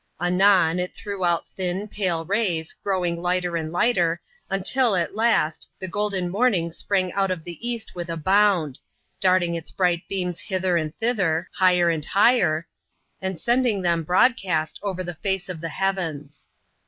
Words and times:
Anon, 0.19 0.79
it 0.79 0.95
threw 0.95 1.23
out'thin, 1.23 1.87
pale 1.87 2.25
rays, 2.25 2.73
growing 2.73 3.21
lighter 3.21 3.55
and 3.55 3.71
lighter, 3.71 4.19
until 4.49 4.95
at 4.95 5.13
last, 5.15 5.69
the 5.77 5.87
golden 5.87 6.27
morning 6.27 6.71
sprang 6.71 7.13
out 7.13 7.29
of 7.29 7.43
the 7.43 7.59
East 7.69 7.93
with 7.93 8.09
a 8.09 8.17
bound— 8.17 8.79
darting 9.21 9.53
its 9.53 9.69
bright 9.69 10.01
beams 10.09 10.39
hither 10.39 10.75
and 10.75 10.95
thither, 10.95 11.51
higher 11.53 11.91
and 11.91 12.03
higher, 12.05 12.67
and 13.21 13.39
sending 13.39 13.83
them, 13.83 14.01
broadcast, 14.01 14.79
over 14.81 15.03
the 15.03 15.13
face 15.13 15.49
of 15.49 15.61
the 15.61 15.69
heavens. 15.69 16.47